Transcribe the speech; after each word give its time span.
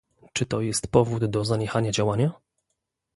Czy 0.33 0.45
to 0.45 0.61
jest 0.61 0.87
powód 0.91 1.25
do 1.25 1.45
zaniechania 1.45 1.91
działania? 1.91 2.31